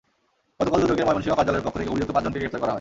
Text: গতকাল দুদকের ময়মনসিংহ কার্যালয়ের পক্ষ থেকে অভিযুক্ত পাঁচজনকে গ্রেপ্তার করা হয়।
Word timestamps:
গতকাল 0.59 0.79
দুদকের 0.81 1.05
ময়মনসিংহ 1.07 1.35
কার্যালয়ের 1.37 1.65
পক্ষ 1.65 1.77
থেকে 1.81 1.91
অভিযুক্ত 1.93 2.11
পাঁচজনকে 2.15 2.39
গ্রেপ্তার 2.39 2.59
করা 2.61 2.67
হয়। 2.67 2.69